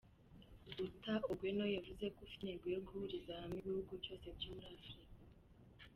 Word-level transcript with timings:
Outa 0.83 1.15
Ogweno, 1.31 1.65
yavuze 1.75 2.05
ko 2.13 2.19
ufite 2.27 2.41
intego 2.43 2.65
yo 2.75 2.81
guhuriza 2.85 3.31
hamwe 3.41 3.57
ibihugu 3.59 3.91
byose 4.03 4.27
bya 4.37 4.49
Afurika. 4.53 4.89